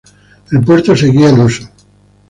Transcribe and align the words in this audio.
El 0.51 0.61
puerto 0.63 0.95
seguía 0.95 1.29
en 1.29 1.39
uso. 1.41 1.69